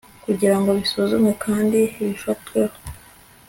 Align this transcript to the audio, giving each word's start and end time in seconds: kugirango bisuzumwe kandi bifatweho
kugirango 0.25 0.69
bisuzumwe 0.77 1.31
kandi 1.43 1.79
bifatweho 2.05 2.75